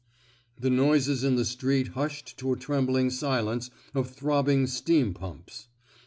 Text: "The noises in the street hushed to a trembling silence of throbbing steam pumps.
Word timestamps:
"The 0.59 0.71
noises 0.71 1.23
in 1.23 1.35
the 1.35 1.45
street 1.45 1.89
hushed 1.89 2.35
to 2.39 2.51
a 2.51 2.57
trembling 2.57 3.11
silence 3.11 3.69
of 3.93 4.09
throbbing 4.09 4.65
steam 4.65 5.13
pumps. 5.13 5.67